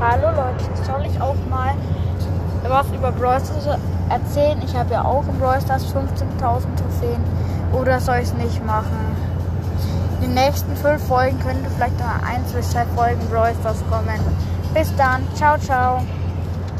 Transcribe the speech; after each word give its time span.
Hallo 0.00 0.28
Leute, 0.28 0.64
soll 0.86 1.04
ich 1.04 1.20
auch 1.20 1.36
mal 1.50 1.74
was 2.66 2.86
über 2.88 3.12
Brawl 3.12 3.38
Stars 3.38 3.78
erzählen? 4.08 4.58
Ich 4.64 4.74
habe 4.74 4.94
ja 4.94 5.04
auch 5.04 5.22
in 5.28 5.38
Brawl 5.38 5.60
Stars 5.60 5.94
15.000 5.94 6.38
Trophäen. 6.40 7.22
Oder 7.74 8.00
soll 8.00 8.16
ich 8.16 8.28
es 8.28 8.32
nicht 8.32 8.64
machen? 8.64 9.14
In 10.22 10.28
den 10.28 10.42
nächsten 10.42 10.74
fünf 10.76 11.06
Folgen 11.06 11.38
könnte 11.40 11.68
vielleicht 11.76 11.98
noch 11.98 12.06
ein, 12.26 12.42
zwei 12.46 12.86
Folgen 12.96 13.20
Brawl 13.30 13.52
Stars 13.60 13.84
kommen. 13.90 14.18
Bis 14.72 14.90
dann. 14.96 15.22
Ciao, 15.34 15.58
ciao. 15.58 16.00